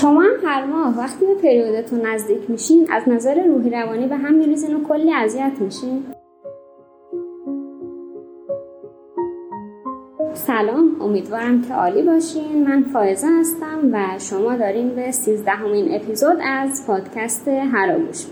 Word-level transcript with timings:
شما 0.00 0.22
هم 0.22 0.36
هر 0.44 0.64
ماه 0.64 0.98
وقتی 0.98 1.26
به 1.26 1.34
پریودتون 1.34 2.06
نزدیک 2.06 2.50
میشین 2.50 2.86
از 2.90 3.08
نظر 3.08 3.44
روحی 3.46 3.70
روانی 3.70 4.06
به 4.06 4.16
هم 4.16 4.34
میریزین 4.34 4.76
و 4.76 4.84
کلی 4.84 5.12
اذیت 5.12 5.52
میشین. 5.60 6.04
سلام 10.34 11.00
امیدوارم 11.00 11.62
که 11.62 11.74
عالی 11.74 12.02
باشین. 12.02 12.68
من 12.68 12.82
فائزه 12.82 13.26
هستم 13.40 13.90
و 13.92 14.18
شما 14.18 14.56
دارین 14.56 14.88
به 14.88 15.10
سیزدهمین 15.10 15.94
اپیزود 15.94 16.38
از 16.42 16.86
پادکست 16.86 17.48
هرا 17.48 17.98
گوش 17.98 18.26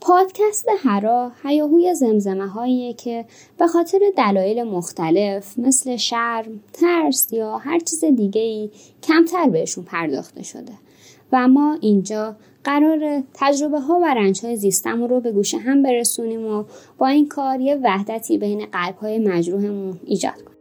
پادکست 0.00 0.68
هرا 0.84 1.32
هیاهوی 1.42 1.94
زمزمه 1.94 2.46
هاییه 2.46 2.92
که 2.94 3.24
به 3.58 3.66
خاطر 3.66 4.00
دلایل 4.16 4.62
مختلف 4.62 5.58
مثل 5.58 5.96
شرم، 5.96 6.60
ترس 6.72 7.32
یا 7.32 7.58
هر 7.58 7.78
چیز 7.78 8.04
دیگه 8.04 8.40
ای 8.40 8.70
کمتر 9.02 9.48
بهشون 9.48 9.84
پرداخته 9.84 10.42
شده. 10.42 10.83
و 11.34 11.48
ما 11.48 11.78
اینجا 11.80 12.36
قرار 12.64 13.22
تجربه 13.34 13.80
ها 13.80 13.98
و 14.02 14.14
رنج 14.14 14.40
های 14.44 14.56
زیستمون 14.56 15.08
رو 15.08 15.20
به 15.20 15.32
گوش 15.32 15.54
هم 15.54 15.82
برسونیم 15.82 16.46
و 16.46 16.64
با 16.98 17.06
این 17.06 17.28
کار 17.28 17.60
یه 17.60 17.80
وحدتی 17.84 18.38
بین 18.38 18.66
قلب 18.72 18.96
های 18.96 19.18
مجروحمون 19.18 20.00
ایجاد 20.04 20.42
کنیم. 20.42 20.53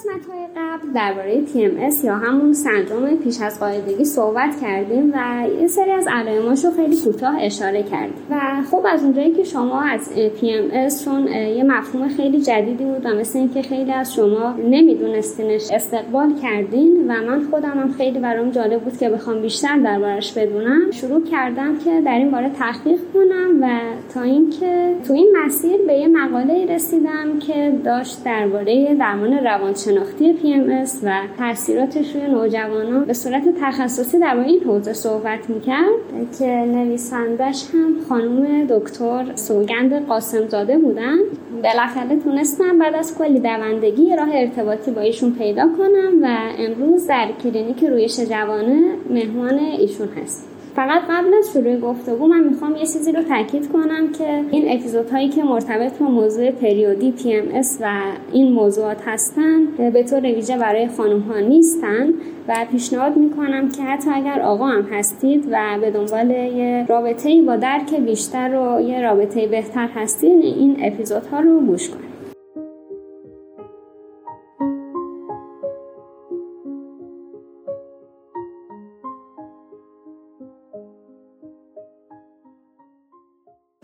قسمت 0.00 0.26
های 0.26 0.46
قبل 0.56 0.92
درباره 0.92 1.42
PMS 1.46 2.04
یا 2.04 2.16
همون 2.16 2.52
سندروم 2.52 3.16
پیش 3.16 3.40
از 3.40 3.60
قاعدگی 3.60 4.04
صحبت 4.04 4.60
کردیم 4.60 5.12
و 5.14 5.46
یه 5.60 5.66
سری 5.66 5.90
از 5.90 6.06
علائماش 6.10 6.64
رو 6.64 6.70
خیلی 6.70 6.96
کوتاه 7.04 7.36
اشاره 7.40 7.82
کردیم. 7.82 8.14
و 8.30 8.40
خب 8.70 8.86
از 8.88 9.04
اونجایی 9.04 9.32
که 9.32 9.44
شما 9.44 9.82
از 9.82 10.10
PMS 10.40 11.04
چون 11.04 11.26
یه 11.28 11.64
مفهوم 11.64 12.08
خیلی 12.08 12.40
جدیدی 12.40 12.84
بود 12.84 13.06
و 13.06 13.08
مثل 13.08 13.38
اینکه 13.38 13.62
خیلی 13.62 13.92
از 13.92 14.14
شما 14.14 14.54
نمیدونستینش 14.70 15.62
استقبال 15.72 16.34
کردین 16.42 17.04
و 17.08 17.12
من 17.12 17.44
خودم 17.50 17.78
هم 17.78 17.92
خیلی 17.92 18.18
برام 18.18 18.50
جالب 18.50 18.80
بود 18.80 18.96
که 18.96 19.08
بخوام 19.08 19.42
بیشتر 19.42 19.78
دربارش 19.78 20.32
بدونم 20.32 20.90
شروع 20.90 21.24
کردم 21.24 21.78
که 21.78 22.00
در 22.00 22.18
این 22.18 22.30
باره 22.30 22.50
تحقیق 22.50 23.00
کنم 23.14 23.62
و 23.62 23.80
تا 24.14 24.22
اینکه 24.22 24.94
تو 25.06 25.12
این 25.12 25.36
مسیر 25.44 25.76
به 25.86 25.92
یه 25.92 26.08
مقاله 26.08 26.74
رسیدم 26.74 27.38
که 27.38 27.72
داشت 27.84 28.24
درباره 28.24 28.94
درمان 28.94 29.32
روان 29.32 29.74
شناختی 29.90 30.34
PMS 30.42 30.90
و 31.02 31.20
تاثیراتش 31.38 32.16
روی 32.16 32.26
نوجوانان 32.26 33.04
به 33.04 33.12
صورت 33.12 33.42
تخصصی 33.60 34.18
در 34.18 34.36
این 34.36 34.60
حوزه 34.60 34.92
صحبت 34.92 35.50
می‌کرد. 35.50 36.36
که 36.38 36.46
نویسندش 36.46 37.64
هم 37.74 37.94
خانم 38.08 38.66
دکتر 38.66 39.24
سوگند 39.34 40.06
قاسم 40.06 40.48
زاده 40.48 40.78
بودن. 40.78 41.16
بالاخره 41.62 42.16
تونستم 42.24 42.78
بعد 42.78 42.94
از 42.94 43.18
کلی 43.18 43.40
دوندگی 43.40 44.16
راه 44.16 44.28
ارتباطی 44.32 44.90
با 44.90 45.00
ایشون 45.00 45.32
پیدا 45.32 45.68
کنم 45.78 46.22
و 46.22 46.38
امروز 46.58 47.06
در 47.06 47.28
کلینیک 47.42 47.84
رویش 47.84 48.20
جوانه 48.20 48.82
مهمان 49.10 49.58
ایشون 49.58 50.08
هست 50.22 50.49
فقط 50.80 51.02
قبل 51.10 51.34
از 51.34 51.52
شروع 51.52 51.76
گفتگو 51.76 52.26
من 52.26 52.44
می‌خوام 52.44 52.76
یه 52.76 52.86
چیزی 52.86 53.12
رو 53.12 53.22
تاکید 53.22 53.72
کنم 53.72 54.12
که 54.12 54.44
این 54.50 54.78
اپیزودهایی 54.78 55.28
که 55.28 55.44
مرتبط 55.44 55.98
با 55.98 56.06
موضوع 56.06 56.50
پریودی 56.50 57.14
PMS 57.18 57.66
و 57.80 57.90
این 58.32 58.52
موضوعات 58.52 58.96
هستن 59.06 59.66
به 59.66 60.02
طور 60.02 60.20
ویژه 60.20 60.58
برای 60.58 60.88
خانم 60.88 61.20
ها 61.20 61.40
نیستن 61.40 62.08
و 62.48 62.66
پیشنهاد 62.70 63.16
می‌کنم 63.16 63.68
که 63.68 63.82
حتی 63.82 64.10
اگر 64.10 64.40
آقا 64.40 64.66
هم 64.66 64.82
هستید 64.82 65.48
و 65.50 65.78
به 65.80 65.90
دنبال 65.90 66.30
یه 66.30 66.86
رابطه 66.88 67.42
با 67.42 67.56
درک 67.56 67.94
بیشتر 67.94 68.54
و 68.54 68.80
یه 68.80 69.02
رابطه 69.02 69.46
بهتر 69.46 69.88
هستید 69.94 70.44
این 70.44 70.76
اپیزودها 70.82 71.40
رو 71.40 71.60
گوش 71.60 71.88
کنید. 71.90 72.09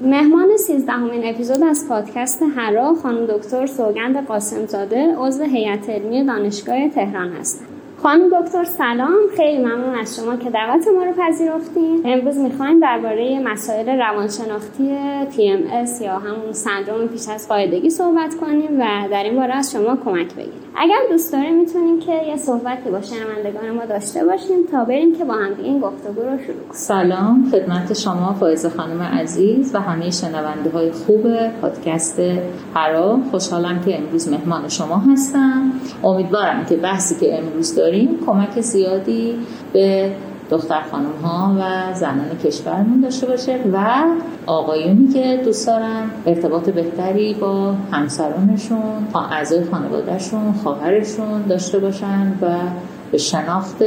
مهمان 0.06 0.56
سیزدهمین 0.56 1.28
اپیزود 1.28 1.62
از 1.62 1.88
پادکست 1.88 2.42
هرا 2.56 2.94
خانم 2.94 3.26
دکتر 3.26 3.66
سوگند 3.66 4.26
قاسمزاده 4.26 5.14
عضو 5.18 5.42
هیئت 5.44 5.90
علمی 5.90 6.24
دانشگاه 6.24 6.88
تهران 6.88 7.32
هستند 7.32 7.75
خانم 8.06 8.28
دکتر 8.40 8.64
سلام. 8.64 9.16
خیلی 9.36 9.58
ممنون 9.64 9.94
از 9.94 10.16
شما 10.16 10.36
که 10.36 10.50
دعوت 10.50 10.88
ما 10.96 11.04
رو 11.04 11.12
پذیرفتین. 11.12 12.02
امروز 12.04 12.36
می‌خوایم 12.36 12.80
درباره 12.80 13.40
مسائل 13.44 13.88
روانشناختی 13.88 14.96
PMS 15.30 16.02
یا 16.02 16.18
همون 16.18 16.52
سندروم 16.52 17.06
پیش 17.08 17.28
از 17.28 17.48
قاعدگی 17.48 17.90
صحبت 17.90 18.34
کنیم 18.34 18.80
و 18.80 19.08
در 19.10 19.22
این 19.22 19.36
باره 19.36 19.54
از 19.54 19.72
شما 19.72 19.96
کمک 20.04 20.34
بگیریم. 20.34 20.60
اگر 20.76 20.98
دوست 21.10 21.32
داریم 21.32 21.58
می‌تونیم 21.58 22.00
که 22.00 22.12
یه 22.12 22.36
صحبتی 22.36 22.90
با 22.90 23.00
شنوندگان 23.00 23.70
ما 23.70 23.84
داشته 23.84 24.24
باشیم 24.24 24.66
تا 24.72 24.84
بریم 24.84 25.18
که 25.18 25.24
با 25.24 25.34
هم 25.34 25.50
این 25.62 25.80
گفتگو 25.80 26.22
رو 26.22 26.38
شروع 26.38 26.56
کنیم. 26.56 26.72
سلام. 26.72 27.50
خدمت 27.52 27.92
شما 27.92 28.36
فایز 28.40 28.66
خانم 28.66 29.02
عزیز 29.02 29.74
و 29.74 29.80
همه 29.80 30.10
شنونده 30.10 30.70
های 30.70 30.90
خوب 30.92 31.22
پادکست 31.60 32.20
هرا 32.74 33.18
خوشحالم 33.30 33.80
که 33.84 33.98
امروز 33.98 34.32
مهمان 34.32 34.68
شما 34.68 34.96
هستم. 35.12 35.72
امیدوارم 36.04 36.66
که 36.68 36.76
بحثی 36.76 37.26
که 37.26 37.38
امروز 37.38 37.74
داریم 37.74 37.95
کمک 38.26 38.60
زیادی 38.60 39.34
به 39.72 40.10
دختر 40.50 40.82
خانم 40.90 41.12
ها 41.22 41.56
و 41.58 41.94
زنان 41.94 42.38
کشورمون 42.44 43.00
داشته 43.00 43.26
باشه 43.26 43.58
و 43.72 44.04
آقایونی 44.46 45.08
که 45.08 45.40
دوست 45.44 45.66
دارن 45.66 46.10
ارتباط 46.26 46.70
بهتری 46.70 47.34
با 47.34 47.74
همسرانشون 47.92 49.06
اعضای 49.30 49.64
خانوادهشون 49.64 50.52
خواهرشون 50.52 51.42
داشته 51.42 51.78
باشن 51.78 52.32
و 52.42 52.56
به 53.12 53.18
شناخت 53.18 53.82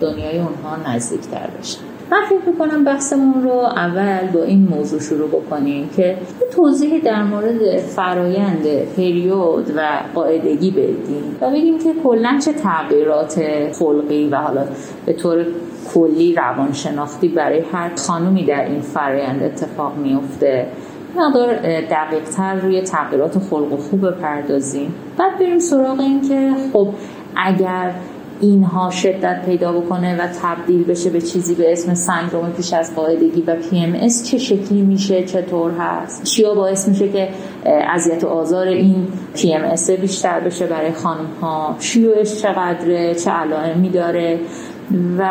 دنیای 0.00 0.38
اونها 0.38 0.94
نزدیکتر 0.94 1.48
بشن. 1.60 1.91
من 2.12 2.24
فکر 2.28 2.50
می‌کنم 2.50 2.84
بحثمون 2.84 3.42
رو 3.42 3.50
اول 3.52 4.26
با 4.32 4.42
این 4.42 4.68
موضوع 4.70 5.00
شروع 5.00 5.28
بکنیم 5.28 5.88
که 5.96 6.16
توضیحی 6.56 7.00
در 7.00 7.22
مورد 7.22 7.76
فرایند 7.76 8.66
پریود 8.96 9.72
و 9.76 9.80
قاعدگی 10.14 10.70
بدیم 10.70 11.36
و 11.40 11.50
بگیم 11.50 11.78
که 11.78 11.94
کلا 12.04 12.38
چه 12.44 12.52
تغییرات 12.52 13.42
خلقی 13.72 14.28
و 14.28 14.36
حالا 14.36 14.64
به 15.06 15.12
طور 15.12 15.46
کلی 15.94 16.34
روانشناختی 16.34 17.28
برای 17.28 17.60
هر 17.72 17.90
خانومی 17.96 18.44
در 18.44 18.64
این 18.64 18.80
فرایند 18.80 19.42
اتفاق 19.42 19.96
میفته 19.96 20.66
مقدار 21.16 21.54
دقیق 21.80 22.24
تر 22.36 22.54
روی 22.54 22.80
تغییرات 22.80 23.38
خلق 23.38 23.72
و 23.72 23.76
خوب 23.76 24.06
بپردازیم. 24.06 24.94
بعد 25.18 25.38
بریم 25.38 25.58
سراغ 25.58 26.00
این 26.00 26.28
که 26.28 26.50
خب 26.72 26.88
اگر 27.36 27.92
اینها 28.42 28.90
شدت 28.90 29.42
پیدا 29.46 29.72
بکنه 29.72 30.16
و 30.16 30.28
تبدیل 30.42 30.84
بشه 30.84 31.10
به 31.10 31.20
چیزی 31.20 31.54
به 31.54 31.72
اسم 31.72 31.94
سندروم 31.94 32.52
پیش 32.52 32.72
از 32.72 32.94
قاعدگی 32.94 33.42
و 33.42 33.56
PMS 33.62 34.22
چه 34.30 34.38
شکلی 34.38 34.82
میشه؟ 34.82 35.24
چطور 35.24 35.70
هست؟ 35.78 36.22
چیا 36.22 36.54
باعث 36.54 36.88
میشه 36.88 37.08
که 37.08 37.28
اذیت 37.66 38.24
و 38.24 38.28
آزار 38.28 38.66
این 38.66 39.06
PMS 39.34 39.90
بیشتر 39.90 40.40
بشه 40.40 40.66
برای 40.66 40.92
خانم 40.92 41.26
ها 41.40 41.76
شیوعش 41.78 42.36
چقدره؟ 42.36 43.14
چه 43.14 43.30
علائمی 43.30 43.88
داره؟ 43.88 44.40
و 45.18 45.28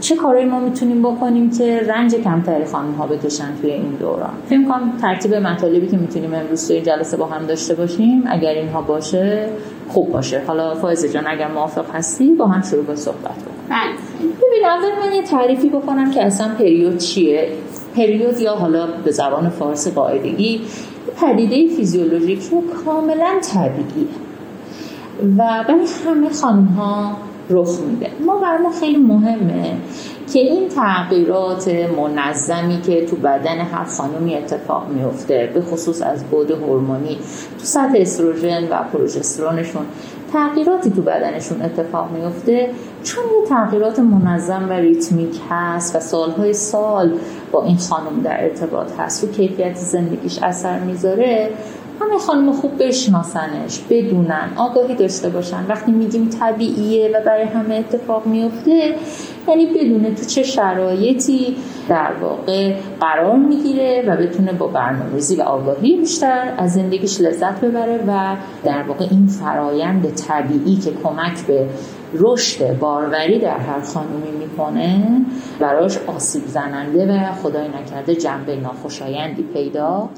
چه 0.00 0.16
کارهایی 0.16 0.46
ما 0.46 0.60
می‌تونیم 0.60 1.02
بکنیم 1.02 1.50
که 1.50 1.80
رنج 1.88 2.14
کمتری 2.14 2.64
خانم 2.64 2.92
ها 2.92 3.06
بکشن 3.06 3.48
توی 3.60 3.70
این 3.70 3.96
دوران؟ 4.00 4.30
فکر 4.46 4.64
کنم 4.64 4.92
ترتیب 5.02 5.34
مطالبی 5.34 5.86
که 5.86 5.96
می‌تونیم 5.96 6.34
امروز 6.34 6.68
توی 6.68 6.80
جلسه 6.80 7.16
با 7.16 7.26
هم 7.26 7.46
داشته 7.46 7.74
باشیم 7.74 8.24
اگر 8.26 8.50
اینها 8.50 8.82
باشه 8.82 9.48
خوب 9.88 10.12
باشه. 10.12 10.42
حالا 10.46 10.74
فایزه 10.74 11.08
جان 11.08 11.26
اگر 11.26 11.48
موافق 11.52 11.94
هستی 11.94 12.34
با 12.34 12.46
هم 12.46 12.62
شروع 12.62 12.84
به 12.84 12.96
صحبت 12.96 13.22
کنیم. 13.22 13.56
بله. 13.68 13.92
ببین 14.20 14.64
اول 14.66 15.06
من 15.08 15.14
یه 15.14 15.22
تعریفی 15.22 15.68
بکنم 15.68 16.10
که 16.10 16.24
اصلا 16.24 16.48
پریود 16.58 16.98
چیه؟ 16.98 17.48
پریود 17.96 18.40
یا 18.40 18.54
حالا 18.54 18.86
به 19.04 19.10
زبان 19.10 19.48
فارسی 19.48 19.90
قاعدگی 19.90 20.60
پدیده 21.22 21.76
فیزیولوژیک 21.76 22.42
رو 22.50 22.62
کاملا 22.84 23.40
طبیعیه 23.42 24.08
و 25.38 25.64
برای 25.68 25.86
همه 26.06 26.28
خانم 26.28 26.64
ها 26.64 27.16
رخ 27.50 27.80
میده. 27.80 28.10
ما 28.26 28.36
برای 28.36 28.62
ما 28.62 28.70
خیلی 28.70 28.98
مهمه 28.98 29.76
که 30.32 30.38
این 30.38 30.68
تغییرات 30.68 31.68
منظمی 31.68 32.80
که 32.80 33.06
تو 33.06 33.16
بدن 33.16 33.58
هر 33.58 33.84
خانمی 33.84 34.34
اتفاق 34.34 34.88
میفته 34.88 35.50
به 35.54 35.60
خصوص 35.60 36.02
از 36.02 36.24
بود 36.24 36.50
هورمونی 36.50 37.18
تو 37.58 37.64
سطح 37.64 37.94
استروژن 37.96 38.68
و 38.70 38.82
پروژسترونشون 38.92 39.82
تغییراتی 40.32 40.90
تو 40.90 41.02
بدنشون 41.02 41.62
اتفاق 41.62 42.10
میفته. 42.10 42.70
چون 43.02 43.24
یه 43.24 43.48
تغییرات 43.48 43.98
منظم 43.98 44.66
و 44.68 44.72
ریتمیک 44.72 45.40
هست 45.50 45.96
و 45.96 46.00
سالهای 46.00 46.52
سال 46.52 47.12
با 47.52 47.64
این 47.64 47.76
خانم 47.76 48.20
در 48.24 48.44
ارتباط 48.44 48.92
هست 48.98 49.24
و 49.24 49.26
کیفیت 49.26 49.74
زندگیش 49.74 50.38
اثر 50.42 50.78
می‌ذاره 50.78 51.50
همه 52.00 52.18
خانم 52.18 52.52
خوب 52.52 52.82
بشناسنش 52.82 53.80
بدونن 53.90 54.50
آگاهی 54.56 54.94
داشته 54.94 55.28
باشن. 55.28 55.66
وقتی 55.68 55.92
میگیم 55.92 56.28
طبیعیه 56.40 57.08
و 57.08 57.20
برای 57.26 57.44
همه 57.44 57.74
اتفاق 57.74 58.26
میفته 58.26 58.94
یعنی 59.48 59.66
بدونه 59.66 60.14
تو 60.14 60.24
چه 60.24 60.42
شرایطی 60.42 61.56
در 61.88 62.12
واقع 62.20 62.74
قرار 63.00 63.36
می‌گیره 63.36 64.04
و 64.08 64.16
بتونه 64.16 64.52
با 64.52 64.66
برنامه‌ریزی 64.66 65.36
و 65.36 65.42
آگاهی 65.42 65.96
بیشتر 65.96 66.54
از 66.58 66.72
زندگیش 66.72 67.20
لذت 67.20 67.60
ببره 67.60 68.04
و 68.06 68.36
در 68.64 68.82
واقع 68.82 69.06
این 69.10 69.26
فرایند 69.26 70.14
طبیعی 70.14 70.76
که 70.76 70.92
کمک 71.04 71.46
به 71.46 71.66
رشد 72.14 72.78
باروری 72.78 73.38
در 73.38 73.58
هر 73.58 73.80
خانومی 73.80 74.30
می‌کنه 74.38 75.20
براش 75.60 75.98
آسیب 76.06 76.42
زننده 76.46 77.06
و 77.12 77.32
خدای 77.42 77.68
نکرده 77.68 78.14
جنبه 78.14 78.56
ناخوشایندی 78.56 79.42
پیدا 79.42 80.08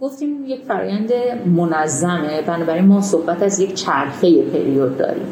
گفتیم 0.00 0.44
یک 0.46 0.60
فرایند 0.68 1.10
منظمه 1.56 2.42
بنابراین 2.42 2.84
ما 2.84 3.00
صحبت 3.00 3.42
از 3.42 3.60
یک 3.60 3.74
چرخه 3.74 4.42
پریود 4.42 4.98
داریم. 4.98 5.26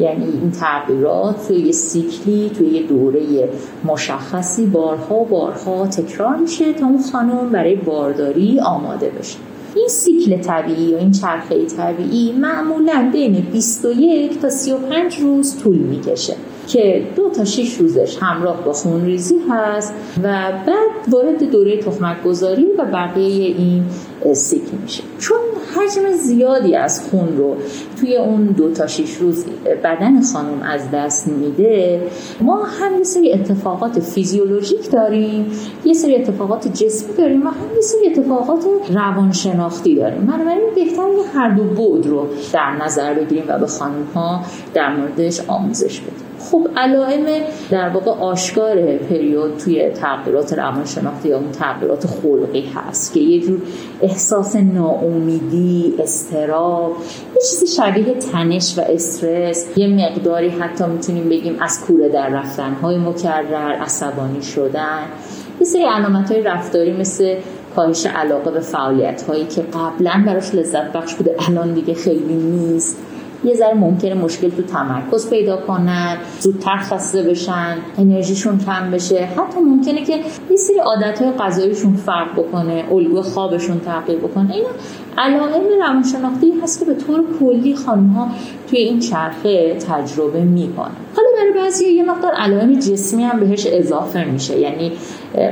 یعنی 0.00 0.24
این 0.24 0.50
تغییرات 0.50 1.48
توی 1.48 1.56
یه 1.56 1.72
سیکلی 1.72 2.50
توی 2.50 2.66
یه 2.66 2.82
دوره 2.82 3.48
مشخصی 3.84 4.66
بارها 4.66 5.14
و 5.14 5.24
بارها 5.24 5.86
تکرار 5.86 6.36
میشه 6.36 6.72
تا 6.72 6.86
اون 6.86 7.02
خانم 7.12 7.50
برای 7.50 7.76
بارداری 7.76 8.60
آماده 8.60 9.10
بشه. 9.18 9.38
این 9.74 9.88
سیکل 9.88 10.36
طبیعی 10.36 10.82
یا 10.82 10.98
این 10.98 11.10
چرخه 11.10 11.66
طبیعی 11.66 12.32
معمولا 12.32 13.10
بین 13.12 13.46
21 13.52 14.40
تا 14.40 14.50
35 14.50 15.20
روز 15.20 15.58
طول 15.58 15.76
می‌کشه. 15.76 16.36
که 16.66 17.06
دو 17.16 17.30
تا 17.30 17.44
شش 17.44 17.74
روزش 17.74 18.18
همراه 18.20 18.64
با 18.64 18.72
خونریزی 18.72 19.36
هست 19.50 19.94
و 20.22 20.52
بعد 20.66 21.08
وارد 21.08 21.50
دوره 21.50 21.76
تخمک 21.76 22.22
گذاری 22.22 22.66
و 22.78 22.84
بقیه 22.84 23.56
این 23.56 23.84
سیکل 24.32 24.76
میشه. 24.82 25.02
چون 25.18 25.38
حجم 25.76 26.12
زیادی 26.12 26.76
از 26.76 27.08
خون 27.10 27.36
رو 27.36 27.56
توی 28.00 28.16
اون 28.16 28.46
دو 28.46 28.72
تا 28.72 28.86
شش 28.86 29.16
روز 29.16 29.44
بدن 29.84 30.22
خانم 30.22 30.62
از 30.62 30.90
دست 30.90 31.28
میده 31.28 32.02
ما 32.40 32.64
هم 32.64 32.98
یه 32.98 33.04
سری 33.04 33.32
اتفاقات 33.32 34.00
فیزیولوژیک 34.00 34.90
داریم 34.90 35.46
یه 35.84 35.94
سری 35.94 36.16
اتفاقات 36.16 36.68
جسمی 36.68 37.14
داریم 37.16 37.46
و 37.46 37.50
هم 37.50 37.74
یه 37.74 37.80
سری 37.80 38.06
اتفاقات 38.06 38.64
روانشناختی 38.90 39.96
داریم. 39.96 40.26
بنابراین 40.26 40.74
بهتر 40.74 41.08
هر 41.34 41.50
دو 41.50 41.64
بود 41.64 42.06
رو 42.06 42.26
در 42.52 42.84
نظر 42.84 43.14
بگیریم 43.14 43.44
و 43.48 43.58
به 43.58 43.66
خانم 43.66 44.04
ها 44.14 44.40
در 44.74 44.96
موردش 44.96 45.40
آموزش 45.48 46.00
بدیم. 46.00 46.33
خب 46.50 46.68
علائم 46.76 47.26
در 47.70 47.88
واقع 47.88 48.10
آشکار 48.10 48.96
پریود 48.96 49.56
توی 49.56 49.90
تغییرات 49.90 50.52
روانشناختی 50.52 51.28
یا 51.28 51.38
اون 51.38 51.52
تغییرات 51.52 52.06
خلقی 52.06 52.70
هست 52.74 53.14
که 53.14 53.20
یه 53.20 53.40
جور 53.40 53.62
احساس 54.02 54.56
ناامیدی 54.56 55.94
استراب 55.98 56.96
یه 57.34 57.40
چیز 57.50 57.76
شبیه 57.76 58.14
تنش 58.14 58.78
و 58.78 58.80
استرس. 58.80 59.66
یه 59.76 59.86
مقداری 59.86 60.48
حتی 60.48 60.84
می‌تونیم 60.84 61.28
بگیم 61.28 61.56
از 61.60 61.80
کوره 61.80 62.08
در 62.08 62.28
رفتن 62.28 62.72
های 62.72 62.98
مکرر 62.98 63.72
عصبانی 63.72 64.42
شدن. 64.42 65.02
یه 65.60 65.66
سری 65.66 65.82
علامت 65.82 66.32
های 66.32 66.42
رفتاری 66.42 66.92
مثل 66.92 67.36
کاهش 67.76 68.06
علاقه 68.06 68.50
به 68.50 68.60
فعالیت 68.60 69.22
هایی 69.22 69.44
که 69.44 69.62
قبلا 69.62 70.22
براش 70.26 70.54
لذت 70.54 70.92
بخش 70.92 71.14
بوده 71.14 71.36
الان 71.48 71.74
دیگه 71.74 71.94
خیلی 71.94 72.34
نیست. 72.34 72.96
یه 73.44 73.54
ذره 73.54 73.74
ممکنه 73.74 74.14
مشکل 74.14 74.48
تو 74.48 74.62
تمرکز 74.62 75.30
پیدا 75.30 75.56
کنن 75.56 76.16
زودتر 76.40 76.76
خسته 76.76 77.22
بشن 77.22 77.76
انرژیشون 77.98 78.58
کم 78.58 78.90
بشه. 78.90 79.24
حتی 79.24 79.60
ممکنه 79.60 80.04
که 80.04 80.16
یه 80.50 80.56
سری 80.56 80.78
عادتهای 80.78 81.30
غذاییشون 81.30 81.96
فرق 81.96 82.32
بکنه 82.32 82.84
الگوی 82.92 83.22
خوابشون 83.22 83.80
تغییر 83.80 84.18
بکنه. 84.18 84.54
اینا 84.54 84.68
علائم 85.18 85.62
روانشناختی 85.80 86.52
هست 86.62 86.80
که 86.80 86.84
به 86.84 86.94
طور 86.94 87.24
کلی 87.40 87.76
خانم 87.76 88.06
ها 88.06 88.28
توی 88.70 88.78
این 88.78 88.98
چرخه 88.98 89.74
تجربه 89.74 90.40
می‌کنن. 90.40 90.90
حالا 91.16 91.28
برای 91.38 91.64
بعضی 91.64 91.84
یه 91.84 92.02
مقدار 92.02 92.32
علائم 92.32 92.78
جسمی 92.78 93.22
هم 93.22 93.40
بهش 93.40 93.66
اضافه 93.66 94.24
میشه. 94.24 94.58
یعنی 94.58 94.92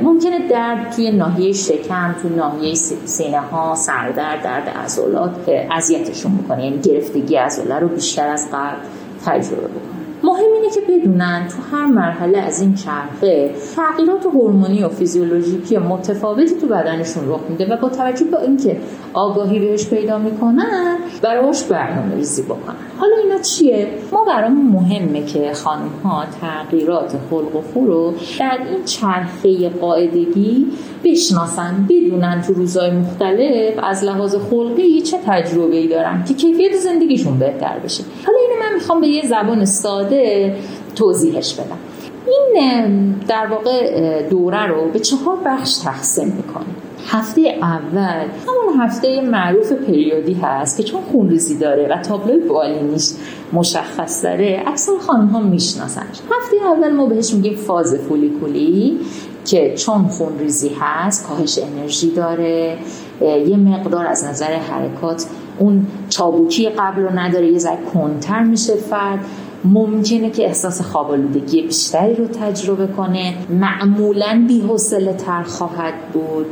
ممکنه 0.03 0.49
درد 0.49 0.91
توی 0.91 1.11
ناحیه 1.11 1.53
شکم 1.53 2.15
توی 2.23 2.31
ناحیه 2.31 2.75
سینه 3.05 3.41
ها 3.41 3.75
سردرد 3.75 4.43
درد 4.43 4.69
عضلات 4.69 5.49
اذیتشون 5.71 6.33
می‌کنه 6.33 6.65
یعنی 6.65 6.79
گرفتگی 6.79 7.37
عضله 7.37 7.79
رو 7.79 7.89
بیشتر 7.89 8.29
از 8.29 8.49
قبل 8.53 8.77
تجربه 9.25 9.69
بکنه. 9.69 10.02
مهم 10.25 10.53
اینه 10.55 10.75
که 10.75 10.81
بدونن 10.89 11.49
تو 11.49 11.77
هر 11.77 11.87
مرحله 11.87 12.39
از 12.39 12.61
این 12.61 12.75
چرخه 12.75 13.51
تغییرات 13.77 14.27
هورمونی 14.27 14.85
و 14.85 14.89
فیزیولوژیکی 14.89 15.79
متفاوتی 15.79 16.55
تو 16.61 16.67
بدنشون 16.67 17.29
رخ 17.29 17.41
میده 17.49 17.75
و 17.75 17.77
با 17.77 17.89
توجه 17.89 18.25
به 18.25 18.41
اینکه 18.41 18.77
آگاهی 19.13 19.59
بهش 19.59 19.89
پیدا 19.89 20.19
می‌کنن 20.19 20.97
براش 21.23 21.63
برنامه 21.63 22.15
ریزی 22.15 22.43
بکنن. 22.43 22.77
حالا 22.99 23.17
اینا 23.25 23.39
چیه؟ 23.39 23.89
ما 24.13 24.25
برامون 24.25 24.67
مهمه 24.67 25.27
که 25.27 25.53
خانم 25.53 25.91
ها 26.05 26.25
تغییرات 26.41 27.17
خلق 27.31 27.57
و 27.57 27.61
خو 27.61 27.87
رو 27.87 28.15
در 28.39 28.59
این 28.71 28.85
چرخه 28.85 29.69
قاعدگی 29.69 30.67
بشناسن 31.05 31.87
بدونن 31.89 32.43
تو 32.47 32.53
روزهای 32.53 32.91
مختلف 32.91 33.75
از 33.83 34.05
لحاظ 34.05 34.37
خلقی 34.51 35.01
چه 35.01 35.19
تجربه 35.27 35.77
ای 35.77 35.89
دارن 35.89 36.25
که 36.25 36.35
کیفیت 36.35 36.77
زندگیشون 36.77 37.39
بهتر 37.39 37.79
بشه. 37.85 38.05
حالا 38.27 38.39
من 38.73 38.79
می‌خوام 38.79 39.01
به 39.01 39.09
یه 39.09 39.23
زبان 39.29 39.65
ساده 39.65 40.55
توضیحش 40.97 41.55
بدم. 41.55 41.79
این 42.27 43.15
در 43.29 43.47
واقع 43.47 44.23
دوره 44.23 44.67
رو 44.67 44.91
به 44.93 44.99
چهار 44.99 45.37
بخش 45.47 45.75
تقسیم 45.75 46.29
می‌کنیم. 46.29 46.77
هفته 47.09 47.41
اول 47.63 48.27
همون 48.49 48.81
هفته 48.81 49.21
معروف 49.21 49.73
پریودی 49.73 50.35
هست 50.35 50.77
که 50.77 50.83
چون 50.83 51.01
خونریزی 51.13 51.59
داره 51.59 51.89
و 51.91 52.03
تابلوی 52.03 52.49
بالینیش 52.49 53.11
مشخص 53.53 54.25
داره 54.25 54.63
اکثر 54.67 54.93
خانم 55.07 55.27
ها 55.27 55.41
میشناسنش 55.41 56.19
هفته 56.31 56.57
اول 56.67 56.91
ما 56.91 57.07
بهش 57.07 57.35
میگیم 57.35 57.57
فاز 57.57 57.97
فولیکولی 58.09 58.99
که 59.45 59.75
چون 59.75 60.09
خونریزی 60.09 60.71
هست 60.81 61.27
کاهش 61.27 61.59
انرژی 61.59 62.11
داره 62.11 62.79
یه 63.21 63.57
مقدار 63.57 64.07
از 64.07 64.25
نظر 64.25 64.53
حرکات 64.53 65.27
اون 65.59 65.87
چابوکی 66.09 66.69
قبل 66.69 67.03
رو 67.03 67.19
نداره 67.19 67.47
یه 67.47 67.59
ذره 67.59 67.79
کنتر 67.95 68.43
میشه 68.43 68.75
فرد. 68.75 69.25
ممکنه 69.65 70.31
که 70.31 70.47
احساس 70.47 70.81
خوابالودگی 70.81 71.63
بیشتری 71.63 72.15
رو 72.15 72.27
تجربه 72.27 72.87
کنه. 72.87 73.35
معمولا 73.51 74.45
بی‌حوصله 74.49 75.13
تر 75.13 75.43
خواهد 75.43 75.95
بود 76.13 76.47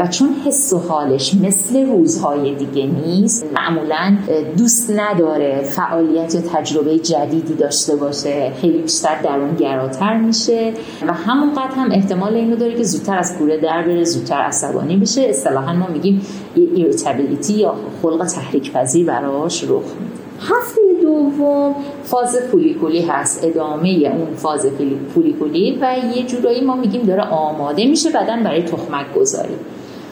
و 0.00 0.06
چون 0.06 0.28
حس 0.46 0.72
و 0.72 0.78
حالش 0.78 1.34
مثل 1.34 1.86
روزهای 1.86 2.54
دیگه 2.54 2.86
نیست 2.86 3.46
معمولا 3.54 4.16
دوست 4.58 4.90
نداره 4.90 5.62
فعالیت 5.62 6.34
یا 6.34 6.40
تجربه 6.40 6.98
جدیدی 6.98 7.54
داشته 7.54 7.96
باشه. 7.96 8.52
خیلی 8.60 8.78
بیشتر 8.78 9.22
درون 9.22 9.54
گراتر 9.56 10.16
میشه 10.16 10.72
و 11.06 11.12
همونقدر 11.12 11.74
هم 11.76 11.90
احتمال 11.90 12.34
اینو 12.34 12.56
داره 12.56 12.74
که 12.74 12.82
زودتر 12.82 13.18
از 13.18 13.38
کوره 13.38 13.60
در 13.60 13.82
بره 13.82 14.04
زودتر 14.04 14.40
عصبانی 14.40 14.96
بشه. 14.96 15.22
اصطلاحا 15.22 15.72
ما 15.72 15.86
میگیم 15.88 16.26
irritability 16.54 17.52
یا 17.52 17.74
خلق 18.02 18.26
تحریک 18.26 18.72
پذیر 18.72 19.06
براش 19.06 19.64
رخ 19.64 19.70
میده. 20.00 20.13
هفته 20.50 20.80
دوم 21.02 21.74
فاز 22.04 22.36
فولیکولی 22.36 23.02
هست 23.02 23.44
ادامه 23.44 23.88
اون 23.88 24.34
فاز 24.36 24.66
فولیکولی 25.14 25.78
و 25.80 25.96
یه 26.16 26.22
جورایی 26.26 26.60
ما 26.60 26.76
میگیم 26.76 27.02
داره 27.02 27.22
آماده 27.22 27.86
میشه 27.86 28.10
بدن 28.10 28.42
برای 28.42 28.62
تخمک 28.62 29.14
گذاری. 29.16 29.54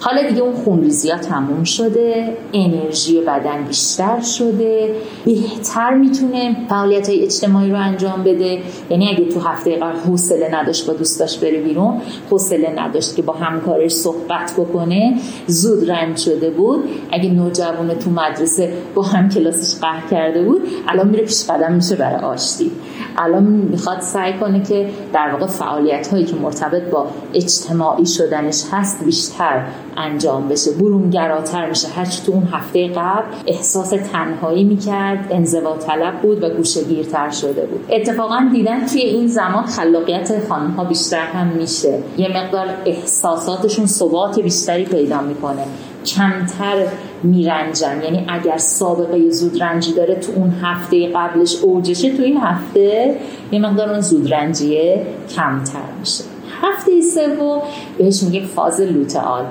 حالا 0.04 0.28
دیگه 0.28 0.40
اون 0.40 0.54
خونریزی 0.54 1.10
ها 1.10 1.18
تموم 1.18 1.64
شده 1.64 2.36
انرژی 2.52 3.20
بدن 3.20 3.64
بیشتر 3.68 4.20
شده 4.20 4.94
بهتر 5.24 5.94
می‌تونه 5.94 6.56
فعالیت 6.68 7.08
های 7.08 7.22
اجتماعی 7.22 7.70
رو 7.70 7.76
انجام 7.80 8.24
بده. 8.24 8.58
یعنی 8.90 9.08
اگه 9.08 9.24
تو 9.24 9.40
هفته 9.40 9.76
قبل 9.76 9.98
حوصله 9.98 10.48
نداشت 10.54 10.86
با 10.86 10.92
دوستاش 10.92 11.38
بره 11.38 11.60
بیرون 11.60 12.00
حوصله 12.30 12.74
نداشت 12.78 13.16
که 13.16 13.22
با 13.22 13.32
همکارش 13.32 13.92
صحبت 13.92 14.54
بکنه 14.58 15.14
زود 15.46 15.90
رنج 15.90 16.16
شده 16.16 16.50
بود. 16.50 16.84
اگه 17.12 17.30
نوجوان 17.30 17.94
تو 17.94 18.10
مدرسه 18.10 18.72
با 18.94 19.02
هم 19.02 19.28
کلاسش 19.28 19.80
قهر 19.80 20.08
کرده 20.10 20.44
بود 20.44 20.62
الان 20.88 21.08
میره 21.08 21.24
پیش 21.24 21.44
قدم 21.50 21.72
میشه 21.72 21.96
برای 21.96 22.20
آشتی. 22.20 22.70
الان 23.18 23.42
می‌خواد 23.42 24.00
سعی 24.00 24.32
کنه 24.32 24.62
که 24.62 24.90
در 25.12 25.30
واقع 25.32 25.46
فعالیت 25.46 26.08
هایی 26.08 26.24
که 26.24 26.36
مرتبط 26.36 26.82
با 26.82 27.06
اجتماعی 27.34 28.06
شدنش 28.06 28.62
هست 28.72 29.04
بیشتر 29.04 29.66
انجام 29.96 30.48
بشه. 30.48 30.70
برونگراتر 30.72 31.68
میشه. 31.68 31.88
هرچی 31.88 32.22
تو 32.26 32.32
اون 32.32 32.48
هفته 32.52 32.88
قبل 32.88 33.24
احساس 33.46 33.90
تنهایی 34.12 34.64
می‌کرد 34.64 35.26
انزوا 35.30 35.76
طلب 35.76 36.20
بود 36.22 36.42
و 36.42 36.48
گوشهگیرتر 36.48 37.30
شده 37.30 37.66
بود. 37.66 37.84
اتفاقا 37.90 38.48
دیدن 38.52 38.86
توی 38.86 39.00
این 39.00 39.26
زمان 39.26 39.64
خلاقیت 39.64 40.48
خانم 40.48 40.70
ها 40.70 40.84
بیشتر 40.84 41.26
هم 41.26 41.46
میشه. 41.46 41.98
یه 42.18 42.28
مقدار 42.28 42.66
احساساتشون 42.86 43.86
ثبات 43.86 44.40
بیشتری 44.40 44.84
پیدا 44.84 45.20
می‌کنه. 45.20 45.64
کمتر 46.06 46.86
میرنجم 47.22 48.02
یعنی 48.02 48.24
اگر 48.28 48.56
سابقه 48.56 49.30
زود 49.30 49.62
رنجی 49.62 49.92
داره 49.92 50.14
تو 50.14 50.32
اون 50.36 50.50
هفته 50.62 51.08
قبلش 51.08 51.56
اوجشه 51.62 52.16
تو 52.16 52.22
این 52.22 52.36
هفته 52.36 53.16
یه 53.52 53.58
مقدار 53.60 53.90
اون 53.90 54.00
زود 54.00 54.34
رنجیه 54.34 55.06
کمتر 55.36 55.78
میشه. 56.00 56.24
هفته 56.62 57.00
سوم 57.00 57.62
بهش 57.98 58.22
میگه 58.22 58.46
فاز 58.46 58.80
لوتئال. 58.80 59.44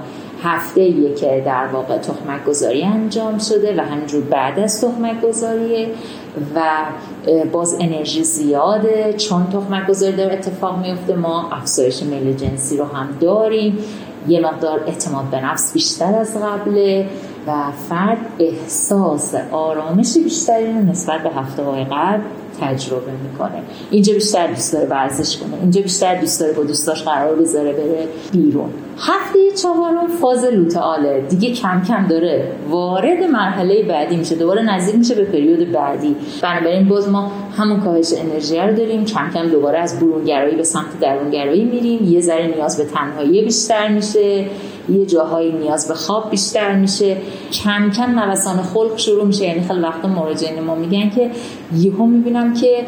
هفته 0.44 0.82
یه 0.82 1.16
که 1.16 1.44
در 1.46 1.68
واقع 1.68 1.98
تخمک 1.98 2.44
گذاری 2.46 2.84
انجام 2.84 3.38
شده 3.38 3.76
و 3.78 3.86
همینجور 3.86 4.24
بعد 4.24 4.60
از 4.60 4.82
تخمک 4.82 5.22
گذاریه 5.22 5.88
و 6.56 6.62
باز 7.52 7.78
انرژی 7.80 8.24
زیاده. 8.24 9.14
چون 9.18 9.48
تخمک 9.48 9.88
گذاری 9.88 10.16
داره 10.16 10.34
اتفاق 10.34 10.86
میفته 10.86 11.16
ما 11.16 11.50
افزایش 11.52 12.04
میل 12.04 12.36
جنسی 12.36 12.78
رو 12.78 12.86
هم 12.86 13.10
داریم. 13.20 13.78
یه 14.28 14.40
مقدار 14.40 14.84
اعتماد 14.88 15.26
به 15.26 15.46
نفس 15.46 15.74
بیشتر 15.74 16.16
از 16.16 16.38
قبله. 16.38 17.10
و 17.48 17.72
فرد 17.90 18.18
احساس 18.40 19.36
آرامش 19.52 20.18
بیشتری 20.18 20.74
نسبت 20.74 21.24
به 21.24 21.30
هفته 21.30 21.64
های 21.64 21.84
قبل 21.84 22.22
تجربه 22.62 23.12
می‌کنه. 23.12 23.64
اینجا 23.92 24.14
بیشتر 24.14 24.48
دوست 24.48 24.74
داره 24.74 24.88
ورزش 24.88 25.38
کنه. 25.38 25.56
اینجا 25.62 25.82
بیشتر 25.82 26.22
دوست 26.22 26.40
داره 26.40 26.54
با 26.54 26.64
دوستاش 26.64 27.04
قرار 27.04 27.36
بذاره 27.36 27.72
بره 27.74 28.08
بیرون. 28.32 28.70
هفته 29.04 29.40
چهارم 29.62 30.08
فاز 30.08 30.46
لوتئاله 30.46 31.22
دیگه 31.30 31.54
کم 31.54 31.82
کم 31.88 32.08
داره 32.08 32.52
وارد 32.70 33.24
مرحله 33.24 33.84
بعدی 33.84 34.16
میشه 34.16 34.36
دوباره 34.36 34.62
نزدیک 34.62 34.96
میشه 34.96 35.16
به 35.16 35.24
پریود 35.24 35.72
بعدی. 35.72 36.16
بنابراین 36.42 36.88
باز 36.88 37.10
ما 37.10 37.32
همون 37.58 37.80
کاهش 37.80 38.14
انرژی 38.18 38.58
رو 38.58 38.76
داریم. 38.76 39.06
کم 39.06 39.30
کم 39.34 39.48
دوباره 39.48 39.80
از 39.80 40.00
برونگرایی 40.00 40.56
به 40.56 40.64
سمت 40.64 41.00
درونگرایی 41.02 41.64
میریم. 41.64 42.14
یه 42.14 42.22
ذره 42.22 42.48
نیاز 42.48 42.78
به 42.78 42.86
تنهایی 42.86 43.46
بیشتر 43.46 43.88
میشه. 43.88 44.46
یه 44.90 45.06
جاهایی 45.06 45.52
نیاز 45.52 45.88
به 45.88 45.94
خواب 45.94 46.30
بیشتر 46.30 46.76
میشه. 46.76 47.18
کم 47.52 47.92
کم 47.92 48.20
نوسان 48.20 48.58
خلق 48.62 48.98
شروع 48.98 49.26
میشه. 49.26 49.46
یعنی 49.46 49.62
خیلی 49.62 49.80
وقت 49.80 50.06
مراجعین 50.06 50.60
ما 50.60 50.76
میگن 50.76 51.10
که 51.10 51.32
یهو 51.76 52.06
می‌بینم 52.06 52.54
که 52.54 52.86